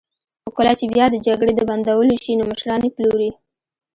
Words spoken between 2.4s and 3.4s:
مشران یې پلوري.